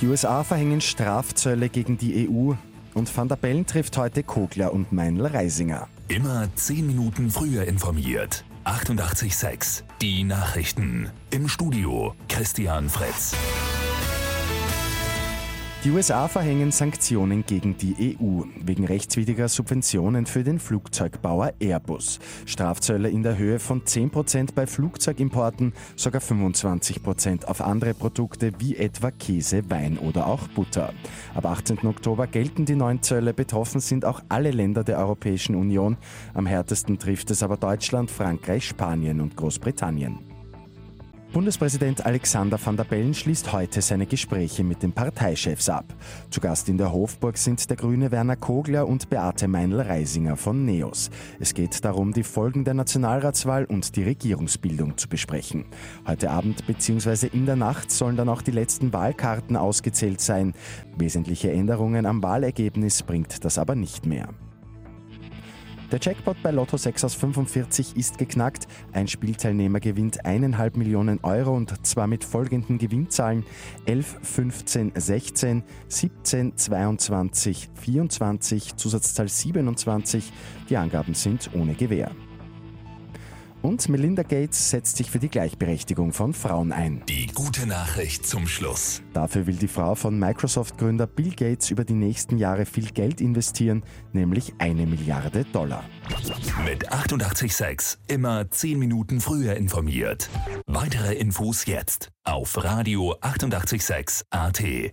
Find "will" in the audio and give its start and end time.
89.46-89.56